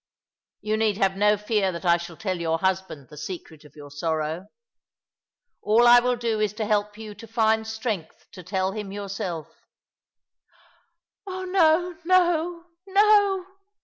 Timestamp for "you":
0.61-0.77, 6.97-7.13